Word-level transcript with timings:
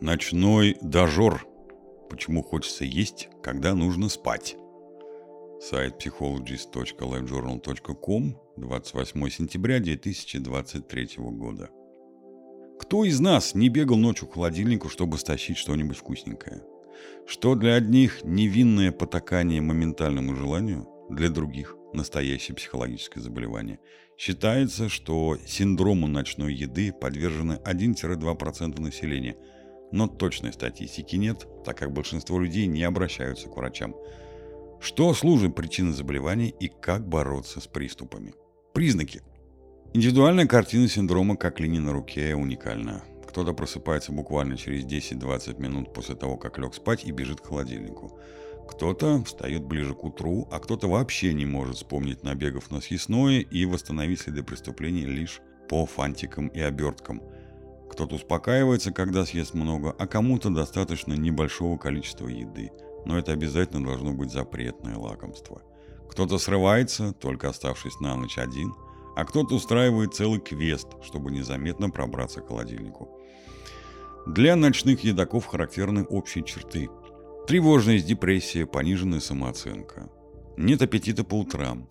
Ночной 0.00 0.76
дожор. 0.80 1.46
Почему 2.08 2.42
хочется 2.42 2.86
есть, 2.86 3.28
когда 3.42 3.74
нужно 3.74 4.08
спать? 4.08 4.56
Сайт 5.60 6.02
psychologist.livejournal.com 6.02 8.38
28 8.56 9.28
сентября 9.28 9.78
2023 9.78 11.08
года. 11.18 11.68
Кто 12.80 13.04
из 13.04 13.20
нас 13.20 13.54
не 13.54 13.68
бегал 13.68 13.98
ночью 13.98 14.26
к 14.26 14.32
холодильнику, 14.32 14.88
чтобы 14.88 15.18
стащить 15.18 15.58
что-нибудь 15.58 15.98
вкусненькое? 15.98 16.64
Что 17.26 17.54
для 17.54 17.74
одних 17.74 18.24
невинное 18.24 18.92
потакание 18.92 19.60
моментальному 19.60 20.34
желанию, 20.34 20.88
для 21.10 21.28
других 21.28 21.76
настоящее 21.92 22.54
психологическое 22.54 23.20
заболевание. 23.20 23.80
Считается, 24.16 24.88
что 24.88 25.36
синдрому 25.46 26.06
ночной 26.06 26.54
еды 26.54 26.90
подвержены 26.90 27.60
1-2% 27.66 28.80
населения– 28.80 29.36
но 29.92 30.06
точной 30.06 30.52
статистики 30.52 31.16
нет, 31.16 31.46
так 31.64 31.78
как 31.78 31.92
большинство 31.92 32.38
людей 32.38 32.66
не 32.66 32.82
обращаются 32.84 33.48
к 33.48 33.56
врачам. 33.56 33.94
Что 34.80 35.12
служит 35.14 35.54
причиной 35.54 35.92
заболевания 35.92 36.48
и 36.48 36.68
как 36.68 37.06
бороться 37.06 37.60
с 37.60 37.66
приступами? 37.66 38.34
Признаки. 38.72 39.22
Индивидуальная 39.92 40.46
картина 40.46 40.88
синдрома 40.88 41.36
как 41.36 41.60
линия 41.60 41.80
на 41.80 41.92
руке 41.92 42.34
уникальна. 42.34 43.02
Кто-то 43.28 43.52
просыпается 43.52 44.12
буквально 44.12 44.56
через 44.56 44.84
10-20 44.84 45.60
минут 45.60 45.92
после 45.92 46.14
того, 46.14 46.36
как 46.36 46.58
лег 46.58 46.74
спать 46.74 47.04
и 47.04 47.10
бежит 47.10 47.40
к 47.40 47.46
холодильнику. 47.46 48.18
Кто-то 48.68 49.22
встает 49.24 49.64
ближе 49.64 49.94
к 49.94 50.04
утру, 50.04 50.48
а 50.50 50.60
кто-то 50.60 50.88
вообще 50.88 51.34
не 51.34 51.44
может 51.44 51.76
вспомнить 51.76 52.22
набегов 52.22 52.70
на 52.70 52.80
съестное 52.80 53.40
и 53.40 53.64
восстановить 53.64 54.20
следы 54.20 54.42
преступления 54.42 55.06
лишь 55.06 55.40
по 55.68 55.86
фантикам 55.86 56.48
и 56.48 56.60
оберткам– 56.60 57.22
кто-то 57.90 58.14
успокаивается, 58.14 58.92
когда 58.92 59.26
съест 59.26 59.54
много, 59.54 59.94
а 59.98 60.06
кому-то 60.06 60.48
достаточно 60.48 61.12
небольшого 61.14 61.76
количества 61.76 62.28
еды. 62.28 62.70
Но 63.04 63.18
это 63.18 63.32
обязательно 63.32 63.84
должно 63.84 64.12
быть 64.12 64.30
запретное 64.30 64.96
лакомство. 64.96 65.62
Кто-то 66.08 66.38
срывается, 66.38 67.12
только 67.12 67.48
оставшись 67.48 68.00
на 68.00 68.14
ночь 68.16 68.38
один, 68.38 68.74
а 69.16 69.24
кто-то 69.24 69.54
устраивает 69.54 70.14
целый 70.14 70.40
квест, 70.40 70.88
чтобы 71.02 71.30
незаметно 71.30 71.90
пробраться 71.90 72.40
к 72.40 72.48
холодильнику. 72.48 73.10
Для 74.26 74.54
ночных 74.54 75.02
едоков 75.02 75.46
характерны 75.46 76.04
общие 76.04 76.44
черты. 76.44 76.88
Тревожность, 77.46 78.06
депрессия, 78.06 78.66
пониженная 78.66 79.20
самооценка. 79.20 80.10
Нет 80.56 80.82
аппетита 80.82 81.24
по 81.24 81.40
утрам. 81.40 81.88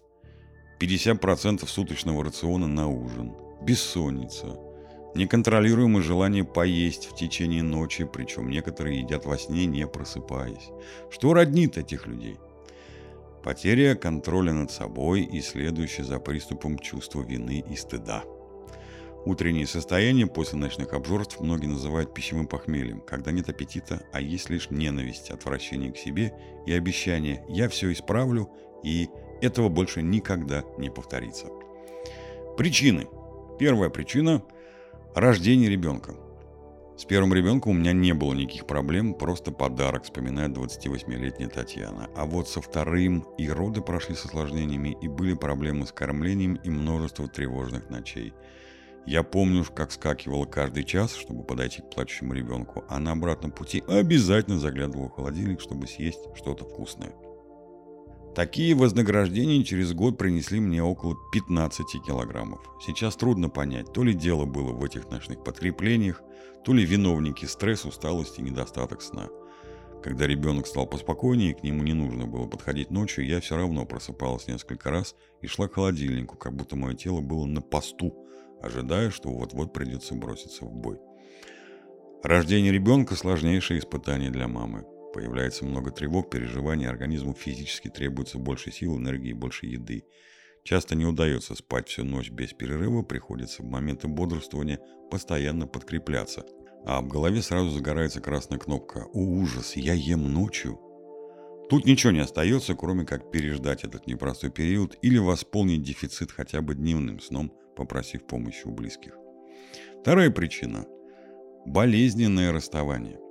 50% 0.80 1.68
суточного 1.68 2.24
рациона 2.24 2.68
на 2.68 2.88
ужин. 2.88 3.34
Бессонница– 3.62 4.58
Неконтролируемое 5.16 6.04
желание 6.04 6.44
поесть 6.44 7.08
в 7.08 7.16
течение 7.16 7.64
ночи, 7.64 8.06
причем 8.06 8.50
некоторые 8.50 9.00
едят 9.00 9.26
во 9.26 9.38
сне, 9.38 9.66
не 9.66 9.88
просыпаясь. 9.88 10.70
Что 11.10 11.34
роднит 11.34 11.78
этих 11.78 12.06
людей? 12.06 12.38
Потеря 13.44 13.96
контроля 13.96 14.54
над 14.54 14.72
собой 14.72 15.24
и 15.24 15.42
следующее 15.42 16.06
за 16.06 16.20
приступом 16.20 16.78
чувство 16.78 17.22
вины 17.22 17.64
и 17.68 17.76
стыда. 17.76 18.24
Утреннее 19.26 19.68
состояние 19.68 20.28
после 20.28 20.60
ночных 20.60 20.94
обжорств 20.94 21.40
многие 21.40 21.68
называют 21.68 22.14
пищевым 22.14 22.48
похмельем, 22.48 23.02
когда 23.02 23.32
нет 23.32 23.50
аппетита, 23.50 24.02
а 24.14 24.22
есть 24.22 24.50
лишь 24.50 24.70
ненависть, 24.70 25.32
отвращение 25.32 25.92
к 25.92 25.98
себе 25.98 26.34
и 26.66 26.74
обещание 26.74 27.44
«я 27.50 27.68
все 27.68 27.92
исправлю» 27.92 28.50
и 28.84 29.10
этого 29.42 29.70
больше 29.70 30.02
никогда 30.02 30.64
не 30.78 30.90
повторится. 30.90 31.48
Причины. 32.58 33.08
Первая 33.58 33.90
причина– 33.90 34.44
Рождение 35.16 35.72
ребенка. 35.72 36.14
С 36.96 37.04
первым 37.04 37.34
ребенком 37.34 37.72
у 37.72 37.76
меня 37.76 37.94
не 37.94 38.14
было 38.14 38.34
никаких 38.34 38.68
проблем, 38.68 39.16
просто 39.16 39.52
подарок, 39.52 40.04
вспоминает 40.04 40.52
28-летняя 40.52 41.50
Татьяна. 41.50 42.10
А 42.16 42.26
вот 42.26 42.48
со 42.48 42.62
вторым 42.62 43.26
и 43.40 43.50
роды 43.50 43.82
прошли 43.82 44.14
с 44.14 44.26
осложнениями, 44.26 44.96
и 45.02 45.08
были 45.08 45.34
проблемы 45.34 45.88
с 45.88 45.92
кормлением 45.92 46.56
и 46.64 46.70
множество 46.70 47.28
тревожных 47.28 47.90
ночей. 47.90 48.34
Я 49.08 49.24
помню, 49.24 49.66
как 49.74 49.92
скакивала 49.92 50.46
каждый 50.46 50.84
час, 50.84 51.16
чтобы 51.16 51.44
подойти 51.44 51.82
к 51.82 51.90
плачущему 51.90 52.34
ребенку, 52.36 52.84
а 52.88 53.00
на 53.00 53.14
обратном 53.14 53.52
пути 53.52 53.84
обязательно 53.88 54.60
заглядывала 54.60 55.10
в 55.10 55.14
холодильник, 55.14 55.60
чтобы 55.60 55.88
съесть 55.88 56.20
что-то 56.36 56.66
вкусное. 56.66 57.14
Такие 58.36 58.76
вознаграждения 58.76 59.64
через 59.64 59.94
год 59.94 60.18
принесли 60.18 60.60
мне 60.60 60.84
около 60.84 61.18
15 61.34 62.04
килограммов. 62.06 62.60
Сейчас 62.80 63.16
трудно 63.16 63.50
понять, 63.50 63.92
то 63.92 64.04
ли 64.04 64.14
дело 64.14 64.46
было 64.46 64.72
в 64.72 64.84
этих 64.84 65.10
ночных 65.10 65.44
подкреплениях, 65.44 66.22
то 66.64 66.74
ли 66.74 66.86
виновники 66.86 67.46
стресс, 67.46 67.86
усталости 67.86 68.40
и 68.40 68.44
недостаток 68.44 69.02
сна. 69.02 69.30
Когда 70.04 70.28
ребенок 70.28 70.68
стал 70.68 70.86
поспокойнее, 70.86 71.56
к 71.56 71.64
нему 71.64 71.84
не 71.84 71.94
нужно 71.94 72.26
было 72.26 72.46
подходить 72.46 72.92
ночью, 72.92 73.26
я 73.26 73.42
все 73.42 73.58
равно 73.58 73.86
просыпалась 73.86 74.48
несколько 74.48 74.92
раз 74.92 75.16
и 75.42 75.48
шла 75.48 75.68
к 75.68 75.74
холодильнику, 75.74 76.38
как 76.38 76.56
будто 76.56 76.76
мое 76.76 76.94
тело 76.94 77.22
было 77.22 77.46
на 77.46 77.62
посту, 77.62 78.16
ожидая, 78.62 79.10
что 79.10 79.30
вот-вот 79.30 79.74
придется 79.74 80.14
броситься 80.14 80.66
в 80.66 80.72
бой. 80.72 81.00
Рождение 82.24 82.72
ребенка– 82.72 83.16
сложнейшее 83.18 83.80
испытание 83.80 84.30
для 84.30 84.48
мамы. 84.48 84.86
Появляется 85.14 85.66
много 85.66 85.92
тревог, 85.92 86.30
переживаний, 86.30 86.88
организму 86.88 87.34
физически 87.34 87.90
требуется 87.90 88.38
больше 88.38 88.72
сил, 88.72 88.98
энергии, 88.98 89.34
больше 89.34 89.66
еды. 89.66 90.04
Часто 90.64 90.96
не 90.96 91.06
удается 91.06 91.56
спать 91.56 91.88
всю 91.88 92.04
ночь 92.04 92.30
без 92.30 92.54
перерыва, 92.54 93.02
приходится 93.02 93.64
в 93.64 93.66
моменты 93.66 94.08
бодрствования 94.08 94.80
постоянно 95.10 95.66
подкрепляться. 95.66 96.46
А 96.86 97.02
в 97.02 97.08
голове 97.08 97.42
сразу 97.42 97.70
загорается 97.70 98.22
красная 98.22 98.60
кнопка 98.60 99.06
«О, 99.14 99.20
ужас, 99.20 99.76
я 99.76 99.94
ем 99.94 100.32
ночью!» 100.32 100.80
Тут 101.70 101.86
ничего 101.86 102.12
не 102.12 102.20
остается, 102.20 102.76
кроме 102.76 103.06
как 103.06 103.32
переждать 103.32 103.84
этот 103.84 104.08
непростой 104.08 104.52
период 104.52 104.98
или 105.02 105.18
восполнить 105.18 105.84
дефицит 105.84 106.32
хотя 106.32 106.62
бы 106.62 106.76
дневным 106.76 107.20
сном, 107.20 107.54
попросив 107.76 108.26
помощи 108.26 108.66
у 108.66 108.72
близких. 108.72 109.14
Вторая 110.02 110.32
причина– 110.32 110.86
болезненное 111.66 112.52
расставание– 112.52 113.20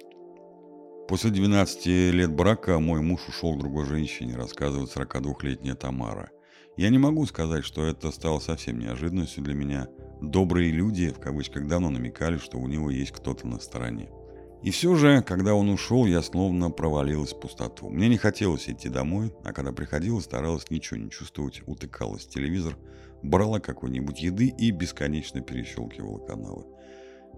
После 1.09 1.31
12 1.31 1.87
лет 1.87 2.31
брака 2.31 2.79
мой 2.79 3.01
муж 3.01 3.29
ушел 3.29 3.55
к 3.55 3.59
другой 3.59 3.87
женщине, 3.87 4.37
рассказывает 4.37 4.95
42-летняя 4.95 5.75
Тамара. 5.75 6.31
Я 6.77 6.91
не 6.91 6.99
могу 6.99 7.25
сказать, 7.25 7.65
что 7.65 7.87
это 7.87 8.11
стало 8.11 8.41
совсем 8.41 8.79
неожиданностью 8.79 9.43
для 9.43 9.55
меня. 9.55 9.89
Добрые 10.21 10.71
люди, 10.71 11.09
в 11.09 11.19
кавычках, 11.19 11.67
давно 11.67 11.89
намекали, 11.89 12.37
что 12.37 12.59
у 12.59 12.67
него 12.69 12.91
есть 12.91 13.13
кто-то 13.13 13.47
на 13.47 13.59
стороне. 13.59 14.11
И 14.63 14.71
все 14.71 14.97
же, 14.97 15.23
когда 15.23 15.55
он 15.55 15.71
ушел, 15.71 16.05
я 16.05 16.21
словно 16.21 16.71
провалилась 16.71 17.33
в 17.33 17.41
пустоту. 17.41 17.89
Мне 17.89 18.09
не 18.09 18.19
хотелось 18.19 18.69
идти 18.69 18.91
домой, 18.91 19.33
а 19.45 19.55
когда 19.55 19.73
приходила, 19.73 20.21
старалась 20.21 20.69
ничего 20.69 21.01
не 21.01 21.11
чувствовать, 21.11 21.63
утыкалась 21.67 22.27
в 22.27 22.31
телевизор, 22.31 22.77
брала 23.23 23.61
какой-нибудь 23.61 24.21
еды 24.21 24.49
и 24.49 24.71
бесконечно 24.73 25.41
перещелкивала 25.41 26.19
каналы. 26.19 26.67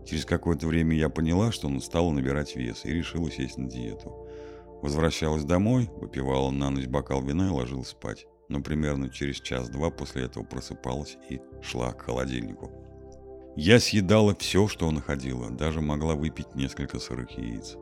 Через 0.06 0.24
какое-то 0.24 0.66
время 0.66 0.96
я 0.96 1.08
поняла, 1.08 1.52
что 1.52 1.66
он 1.66 1.80
стал 1.80 2.10
набирать 2.10 2.56
вес 2.56 2.84
и 2.84 2.92
решила 2.92 3.30
сесть 3.30 3.58
на 3.58 3.68
диету. 3.68 4.26
Возвращалась 4.82 5.44
домой, 5.44 5.90
выпивала 5.96 6.50
на 6.50 6.70
ночь 6.70 6.86
бокал 6.86 7.22
вина 7.22 7.48
и 7.48 7.50
ложилась 7.50 7.88
спать. 7.88 8.26
Но 8.48 8.60
примерно 8.60 9.10
через 9.10 9.36
час-два 9.36 9.90
после 9.90 10.24
этого 10.24 10.42
просыпалась 10.42 11.16
и 11.28 11.40
шла 11.62 11.92
к 11.92 12.02
холодильнику. 12.02 12.72
Я 13.56 13.78
съедала 13.78 14.34
все, 14.34 14.66
что 14.68 14.90
находила, 14.90 15.50
даже 15.50 15.80
могла 15.80 16.14
выпить 16.14 16.54
несколько 16.54 16.98
сырых 16.98 17.30
яиц. 17.32 17.76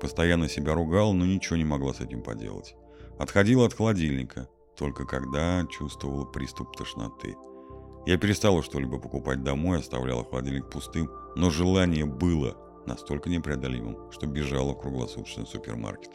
Постоянно 0.00 0.48
себя 0.48 0.74
ругала, 0.74 1.12
но 1.12 1.24
ничего 1.24 1.56
не 1.56 1.64
могла 1.64 1.94
с 1.94 2.00
этим 2.00 2.22
поделать. 2.22 2.74
Отходила 3.18 3.66
от 3.66 3.74
холодильника, 3.74 4.48
только 4.76 5.06
когда 5.06 5.64
чувствовала 5.70 6.24
приступ 6.24 6.76
тошноты– 6.76 7.34
я 8.04 8.18
перестала 8.18 8.62
что-либо 8.64 8.98
покупать 8.98 9.44
домой, 9.44 9.78
оставляла 9.78 10.24
холодильник 10.24 10.68
пустым, 10.68 11.08
но 11.36 11.50
желание 11.50 12.04
было 12.04 12.56
настолько 12.86 13.30
непреодолимым, 13.30 14.10
что 14.10 14.26
бежала 14.26 14.72
в 14.72 14.80
круглосуточный 14.80 15.46
супермаркет. 15.46 16.10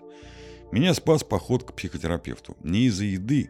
Меня 0.71 0.93
спас 0.93 1.23
поход 1.23 1.63
к 1.63 1.73
психотерапевту. 1.73 2.57
Не 2.61 2.85
из-за 2.87 3.05
еды, 3.05 3.49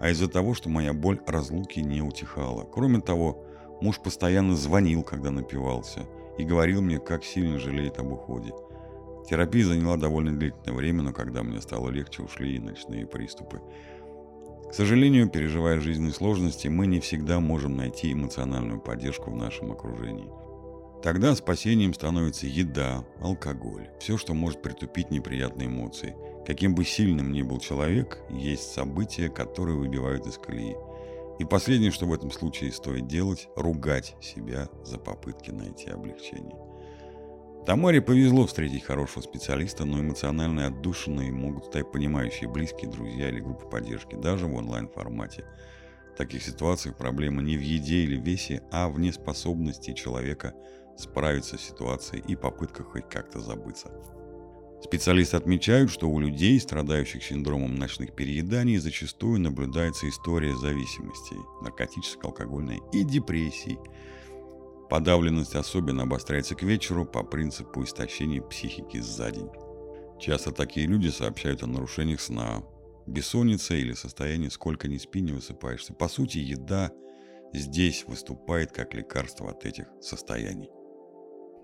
а 0.00 0.10
из-за 0.10 0.28
того, 0.28 0.54
что 0.54 0.68
моя 0.68 0.92
боль 0.92 1.20
разлуки 1.26 1.78
не 1.80 2.02
утихала. 2.02 2.64
Кроме 2.64 3.00
того, 3.00 3.44
муж 3.80 4.00
постоянно 4.00 4.56
звонил, 4.56 5.02
когда 5.02 5.30
напивался, 5.30 6.06
и 6.38 6.44
говорил 6.44 6.82
мне, 6.82 6.98
как 6.98 7.24
сильно 7.24 7.58
жалеет 7.58 7.98
об 7.98 8.12
уходе. 8.12 8.52
Терапия 9.28 9.64
заняла 9.64 9.96
довольно 9.96 10.36
длительное 10.36 10.76
время, 10.76 11.02
но 11.02 11.12
когда 11.12 11.42
мне 11.42 11.60
стало 11.60 11.90
легче, 11.90 12.22
ушли 12.22 12.56
и 12.56 12.58
ночные 12.58 13.06
приступы. 13.06 13.60
К 14.70 14.74
сожалению, 14.74 15.28
переживая 15.28 15.80
жизненные 15.80 16.12
сложности, 16.12 16.68
мы 16.68 16.86
не 16.86 17.00
всегда 17.00 17.38
можем 17.38 17.76
найти 17.76 18.12
эмоциональную 18.12 18.80
поддержку 18.80 19.30
в 19.30 19.36
нашем 19.36 19.72
окружении. 19.72 20.30
Тогда 21.02 21.34
спасением 21.34 21.94
становится 21.94 22.46
еда, 22.46 23.04
алкоголь, 23.20 23.88
все, 23.98 24.18
что 24.18 24.34
может 24.34 24.60
притупить 24.60 25.10
неприятные 25.10 25.68
эмоции. 25.68 26.14
Каким 26.46 26.74
бы 26.74 26.84
сильным 26.84 27.32
ни 27.32 27.42
был 27.42 27.58
человек, 27.58 28.18
есть 28.28 28.72
события, 28.72 29.30
которые 29.30 29.78
выбивают 29.78 30.26
из 30.26 30.36
колеи. 30.36 30.76
И 31.38 31.44
последнее, 31.46 31.90
что 31.90 32.04
в 32.04 32.12
этом 32.12 32.30
случае 32.30 32.70
стоит 32.70 33.06
делать, 33.06 33.48
ругать 33.56 34.14
себя 34.20 34.68
за 34.84 34.98
попытки 34.98 35.50
найти 35.50 35.88
облегчение. 35.88 36.56
Тамаре 37.64 38.02
повезло 38.02 38.46
встретить 38.46 38.84
хорошего 38.84 39.22
специалиста, 39.22 39.86
но 39.86 40.00
эмоционально 40.00 40.66
отдушенные 40.66 41.32
могут 41.32 41.66
стать 41.66 41.90
понимающие 41.90 42.48
близкие, 42.48 42.90
друзья 42.90 43.30
или 43.30 43.40
группа 43.40 43.66
поддержки, 43.66 44.16
даже 44.16 44.46
в 44.46 44.54
онлайн-формате. 44.54 45.46
В 46.14 46.18
таких 46.18 46.42
ситуациях 46.42 46.96
проблема 46.96 47.40
не 47.40 47.56
в 47.56 47.62
еде 47.62 48.02
или 48.02 48.16
весе, 48.16 48.62
а 48.70 48.90
в 48.90 48.98
неспособности 48.98 49.94
человека 49.94 50.54
справиться 51.00 51.58
с 51.58 51.62
ситуацией 51.62 52.22
и 52.26 52.36
попытках 52.36 52.92
хоть 52.92 53.08
как-то 53.08 53.40
забыться. 53.40 53.90
Специалисты 54.82 55.36
отмечают, 55.36 55.90
что 55.90 56.08
у 56.08 56.18
людей, 56.20 56.58
страдающих 56.58 57.22
синдромом 57.22 57.74
ночных 57.74 58.14
перееданий, 58.14 58.78
зачастую 58.78 59.38
наблюдается 59.38 60.08
история 60.08 60.56
зависимостей, 60.56 61.36
наркотической, 61.60 62.30
алкогольной 62.30 62.80
и 62.92 63.04
депрессий. 63.04 63.78
Подавленность 64.88 65.54
особенно 65.54 66.04
обостряется 66.04 66.54
к 66.54 66.62
вечеру 66.62 67.04
по 67.04 67.22
принципу 67.22 67.84
истощения 67.84 68.40
психики 68.40 69.00
за 69.00 69.30
день. 69.30 69.50
Часто 70.18 70.50
такие 70.50 70.86
люди 70.86 71.08
сообщают 71.08 71.62
о 71.62 71.66
нарушениях 71.66 72.20
сна, 72.20 72.62
бессоннице 73.06 73.78
или 73.78 73.92
состоянии 73.92 74.48
«сколько 74.48 74.88
ни 74.88 74.96
спи, 74.96 75.20
не 75.20 75.32
высыпаешься». 75.32 75.92
По 75.92 76.08
сути, 76.08 76.38
еда 76.38 76.90
здесь 77.52 78.04
выступает 78.06 78.72
как 78.72 78.94
лекарство 78.94 79.50
от 79.50 79.66
этих 79.66 79.86
состояний. 80.00 80.70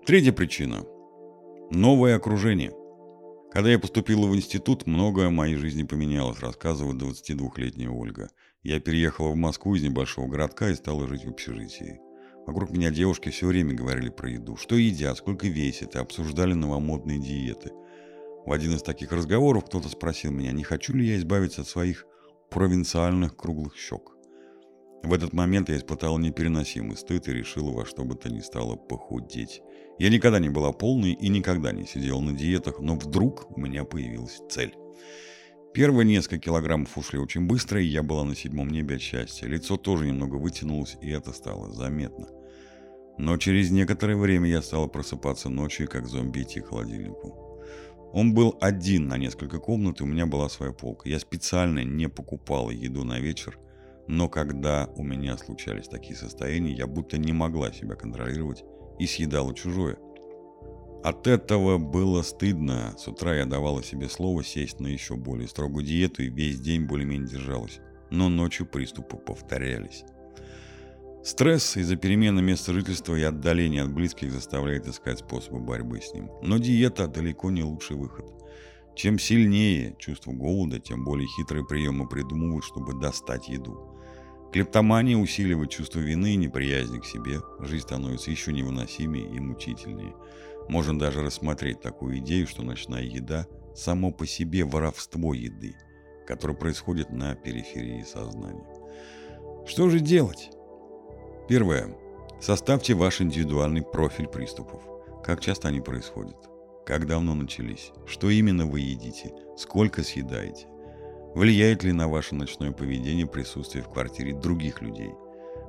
Третья 0.07 0.31
причина– 0.31 0.85
новое 1.69 2.15
окружение– 2.15 2.71
когда 3.51 3.71
я 3.71 3.77
поступила 3.77 4.25
в 4.25 4.33
институт, 4.37 4.87
многое 4.87 5.27
в 5.27 5.33
моей 5.33 5.55
жизни 5.55 5.83
поменялось, 5.83 6.39
рассказывает 6.39 7.01
22-летняя 7.01 7.89
Ольга. 7.89 8.29
Я 8.63 8.79
переехала 8.79 9.31
в 9.31 9.35
Москву 9.35 9.75
из 9.75 9.83
небольшого 9.83 10.29
городка 10.29 10.69
и 10.69 10.75
стала 10.75 11.09
жить 11.09 11.25
в 11.25 11.29
общежитии. 11.29 11.99
Вокруг 12.45 12.69
меня 12.71 12.89
девушки 12.89 13.27
все 13.31 13.47
время 13.47 13.73
говорили 13.73 14.09
про 14.09 14.29
еду. 14.29 14.55
Что 14.55 14.75
едят, 14.75 15.17
сколько 15.17 15.47
весят, 15.47 15.95
и 15.95 15.99
обсуждали 15.99 16.53
новомодные 16.53 17.19
диеты. 17.19 17.71
В 18.45 18.53
один 18.53 18.75
из 18.75 18.83
таких 18.83 19.11
разговоров 19.11 19.65
кто-то 19.65 19.89
спросил 19.89 20.31
меня, 20.31 20.53
не 20.53 20.63
хочу 20.63 20.93
ли 20.93 21.05
я 21.05 21.17
избавиться 21.17 21.61
от 21.61 21.67
своих 21.67 22.05
провинциальных 22.49 23.35
круглых 23.35 23.75
щек. 23.75 24.16
В 25.03 25.13
этот 25.13 25.33
момент 25.33 25.69
я 25.69 25.77
испытала 25.77 26.17
непереносимый 26.17 26.97
стыд 26.97 27.27
и 27.27 27.33
решила 27.33 27.71
во 27.71 27.85
что 27.85 28.03
бы 28.03 28.15
то 28.15 28.29
ни 28.29 28.41
стало 28.41 28.75
похудеть. 28.75 29.61
Я 29.99 30.09
никогда 30.09 30.39
не 30.39 30.49
была 30.49 30.71
полной 30.71 31.13
и 31.13 31.29
никогда 31.29 31.71
не 31.71 31.85
сидела 31.85 32.19
на 32.19 32.33
диетах, 32.33 32.79
но 32.79 32.95
вдруг 32.95 33.55
у 33.55 33.59
меня 33.59 33.83
появилась 33.83 34.41
цель. 34.49 34.75
Первые 35.73 36.05
несколько 36.05 36.39
килограммов 36.39 36.97
ушли 36.97 37.19
очень 37.19 37.45
быстро, 37.45 37.81
и 37.81 37.85
я 37.85 38.01
была 38.03 38.23
на 38.23 38.35
седьмом 38.35 38.69
небе 38.69 38.95
от 38.95 39.01
счастья. 39.01 39.47
Лицо 39.47 39.77
тоже 39.77 40.07
немного 40.07 40.35
вытянулось, 40.35 40.97
и 41.01 41.09
это 41.09 41.31
стало 41.33 41.71
заметно. 41.71 42.27
Но 43.17 43.37
через 43.37 43.71
некоторое 43.71 44.15
время 44.15 44.49
я 44.49 44.61
стала 44.61 44.87
просыпаться 44.87 45.49
ночью, 45.49 45.87
как 45.87 46.07
зомби 46.07 46.41
идти 46.41 46.61
к 46.61 46.69
холодильнику. 46.69 47.61
Он 48.13 48.33
был 48.33 48.57
один 48.61 49.07
на 49.07 49.17
несколько 49.17 49.59
комнат, 49.59 49.99
и 49.99 50.03
у 50.03 50.07
меня 50.07 50.25
была 50.25 50.49
своя 50.49 50.71
полка. 50.71 51.09
Я 51.09 51.19
специально 51.19 51.83
не 51.83 52.07
покупала 52.07 52.71
еду 52.71 53.03
на 53.03 53.19
вечер, 53.19 53.59
но 54.07 54.29
когда 54.29 54.89
у 54.95 55.03
меня 55.03 55.37
случались 55.37 55.87
такие 55.87 56.15
состояния, 56.15 56.71
я 56.71 56.87
будто 56.87 57.17
не 57.17 57.33
могла 57.33 57.71
себя 57.71 57.95
контролировать 57.95 58.63
и 58.99 59.05
съедала 59.05 59.53
чужое. 59.53 59.97
От 61.03 61.27
этого 61.27 61.77
было 61.77 62.21
стыдно. 62.21 62.95
С 62.97 63.07
утра 63.07 63.35
я 63.35 63.45
давала 63.45 63.83
себе 63.83 64.09
слово 64.09 64.43
сесть 64.43 64.79
на 64.79 64.87
еще 64.87 65.15
более 65.15 65.47
строгую 65.47 65.85
диету 65.85 66.23
и 66.23 66.29
весь 66.29 66.59
день 66.59 66.85
более-менее 66.85 67.29
держалась. 67.29 67.79
Но 68.09 68.29
ночью 68.29 68.65
приступы 68.65 69.17
повторялись. 69.17 70.03
Стресс 71.23 71.75
из-за 71.75 71.97
перемены 71.97 72.41
места 72.41 72.71
жительства 72.71 73.15
и 73.15 73.21
отдаления 73.21 73.83
от 73.83 73.93
близких 73.93 74.31
заставляет 74.31 74.87
искать 74.87 75.19
способы 75.19 75.59
борьбы 75.59 76.01
с 76.01 76.13
ним. 76.13 76.31
Но 76.41 76.57
диета 76.57 77.07
далеко 77.07 77.51
не 77.51 77.63
лучший 77.63 77.97
выход. 77.97 78.25
Чем 78.95 79.19
сильнее 79.19 79.95
чувство 79.99 80.31
голода, 80.31 80.79
тем 80.79 81.03
более 81.03 81.27
хитрые 81.27 81.65
приемы 81.65 82.07
придумывают, 82.07 82.65
чтобы 82.65 82.99
достать 82.99 83.49
еду. 83.49 83.96
Клептомания 84.57 85.15
усиливает 85.15 85.69
чувство 85.69 85.99
вины 85.99 86.33
и 86.33 86.35
неприязни 86.35 86.97
к 86.97 87.05
себе. 87.05 87.41
Жизнь 87.59 87.83
становится 87.83 88.31
еще 88.31 88.51
невыносимее 88.51 89.23
и 89.27 89.39
мучительнее. 89.39 90.15
Можно 90.67 90.97
даже 90.97 91.21
рассмотреть 91.21 91.79
такую 91.79 92.17
идею, 92.17 92.47
что 92.47 92.63
ночная 92.63 93.03
еда– 93.03 93.45
само 93.75 94.11
по 94.11 94.25
себе 94.25 94.65
воровство 94.65 95.35
еды, 95.35 95.75
которое 96.25 96.55
происходит 96.55 97.11
на 97.11 97.35
периферии 97.35 98.01
сознания. 98.01 98.65
Что 99.67 99.89
же 99.91 99.99
делать? 99.99 100.49
Первое. 101.47 101.95
Составьте 102.41 102.95
ваш 102.95 103.21
индивидуальный 103.21 103.83
профиль 103.83 104.27
приступов. 104.27 104.81
Как 105.23 105.39
часто 105.39 105.67
они 105.67 105.81
происходят? 105.81 106.49
Как 106.83 107.05
давно 107.05 107.35
начались? 107.35 107.91
Что 108.07 108.31
именно 108.31 108.65
вы 108.65 108.79
едите? 108.79 109.33
Сколько 109.55 110.01
съедаете? 110.01 110.65
Влияет 111.35 111.83
ли 111.83 111.91
на 111.91 112.07
ваше 112.07 112.35
ночное 112.35 112.71
поведение 112.71 113.27
присутствие 113.27 113.83
в 113.83 113.89
квартире 113.89 114.33
других 114.33 114.81
людей? 114.81 115.11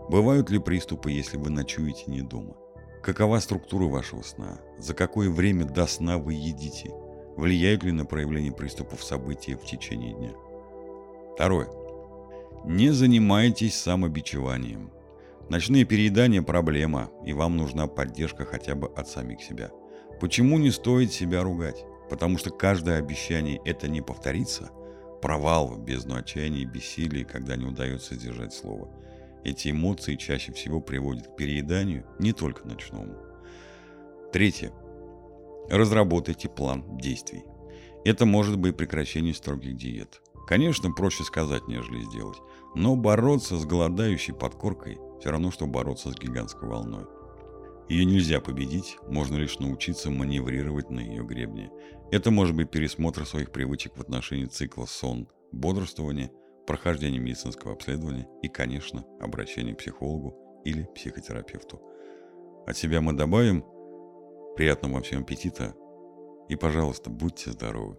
Бывают 0.09 0.51
ли 0.51 0.59
приступы, 0.59 1.11
если 1.11 1.37
вы 1.37 1.51
ночуете 1.51 2.05
не 2.07 2.23
дома? 2.23 2.57
Какова 3.03 3.39
структура 3.39 3.85
вашего 3.85 4.23
сна? 4.23 4.59
За 4.79 4.95
какое 4.95 5.31
время 5.31 5.65
до 5.65 5.87
сна 5.87 6.19
вы 6.19 6.35
едите? 6.35 6.91
Влияют 7.37 7.85
ли 7.85 7.93
на 7.93 8.05
проявление 8.05 8.53
приступов 8.53 9.05
события 9.05 9.57
в 9.57 9.65
течение 9.65 10.15
дня? 10.15 10.33
Второе. 11.35 11.69
Не 12.65 12.91
занимайтесь 12.91 13.79
самобичеванием. 13.79 14.91
Ночные 15.49 15.85
переедания– 15.85 16.43
проблема, 16.43 17.11
и 17.25 17.33
вам 17.33 17.57
нужна 17.57 17.87
поддержка 17.87 18.45
хотя 18.45 18.75
бы 18.75 18.89
от 18.89 19.09
самих 19.09 19.43
себя. 19.43 19.71
Почему 20.21 20.59
не 20.59 20.71
стоит 20.71 21.13
себя 21.13 21.43
ругать? 21.43 21.85
Потому 22.11 22.39
что 22.39 22.51
каждое 22.51 22.99
обещание 22.99 23.61
«это 23.65 23.89
не 23.89 24.01
повторится» 24.01 24.71
провал 25.21 25.69
в 25.69 25.83
бездну 25.83 26.17
отчаяния 26.17 26.63
и 26.63 26.67
бессилия, 26.67 27.25
когда 27.25 27.57
не 27.57 27.67
удается 27.67 28.15
сдержать 28.15 28.53
слово. 28.53 28.89
Эти 29.45 29.71
эмоции 29.71 30.17
чаще 30.17 30.53
всего 30.53 30.81
приводят 30.81 31.29
к 31.29 31.37
перееданию, 31.37 32.05
не 32.19 32.33
только 32.33 32.67
ночному. 32.67 33.15
Третье. 34.33 34.73
Разработайте 35.71 36.49
план 36.49 36.99
действий. 36.99 37.45
Это 38.05 38.27
может 38.27 38.59
быть 38.59 38.77
прекращение 38.77 39.35
строгих 39.35 39.77
диет. 39.77 40.21
Конечно, 40.47 40.91
проще 40.93 41.25
сказать, 41.25 41.69
нежели 41.69 42.03
сделать. 42.05 42.39
Но 42.75 42.97
бороться 42.97 43.57
с 43.57 43.67
голодающей 43.67 44.33
подкоркой 44.33 44.99
все 45.21 45.31
равно, 45.31 45.51
что 45.51 45.67
бороться 45.67 46.11
с 46.11 46.17
гигантской 46.17 46.69
волной. 46.69 47.05
Ее 47.89 48.05
нельзя 48.05 48.41
победить, 48.41 48.99
можно 49.07 49.37
лишь 49.37 49.59
научиться 49.59 50.11
маневрировать 50.11 50.91
на 50.91 51.01
ее 51.01 51.25
гребне. 51.25 51.71
Это 52.11 52.31
может 52.31 52.55
быть 52.55 52.71
пересмотр 52.71 53.25
своих 53.25 53.51
привычек 53.51 53.97
в 53.97 54.01
отношении 54.01 54.45
цикла 54.45 54.85
сон, 54.85 55.27
бодрствование, 55.53 56.31
прохождение 56.67 57.19
медицинского 57.19 57.73
обследования 57.73 58.29
и, 58.43 58.49
конечно, 58.49 59.05
обращение 59.21 59.75
к 59.75 59.79
психологу 59.79 60.37
или 60.65 60.83
психотерапевту. 60.95 61.81
От 62.67 62.77
себя 62.77 63.01
мы 63.01 63.15
добавим 63.15 63.65
приятного 64.55 64.95
вам 64.95 65.03
всем 65.03 65.23
аппетита 65.23 65.75
и, 66.51 66.57
пожалуйста, 66.57 67.09
будьте 67.09 67.53
здоровы. 67.53 67.97